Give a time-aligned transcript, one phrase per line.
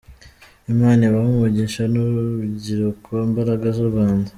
[0.73, 4.29] Imana ibahe umugisha rubyiruko mbaraga z’u Rwanda.